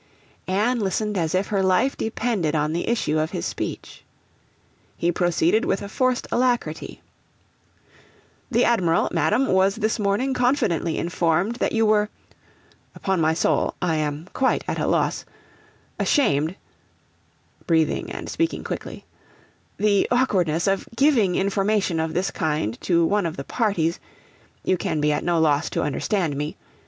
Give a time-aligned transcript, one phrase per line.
[0.47, 4.03] Anne listened as if her life depended on the issue of his speech.
[4.97, 7.03] He proceeded with a forced alacrity:
[8.49, 12.09] 'The Admiral, Madam, was this morning confidently informed that you were
[12.95, 15.23] upon my soul, I am quite at a loss,
[15.99, 16.55] ashamed
[17.67, 19.05] (breathing and speaking quickly)
[19.77, 23.99] the awkwardness of giving information of this kind to one of the parties
[24.63, 26.57] you can be at no loss to understand me.